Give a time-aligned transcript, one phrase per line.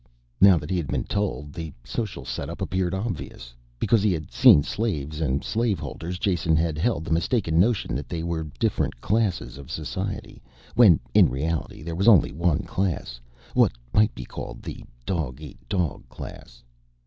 [0.41, 3.53] Now that he had been told, the social setup appeared obvious.
[3.77, 8.09] Because he had seen slaves and slave holders, Jason had held the mistaken notion that
[8.09, 10.41] they were different classes of society,
[10.73, 13.21] when in reality there was only one class,
[13.53, 16.63] what might be called the dog eat dog class.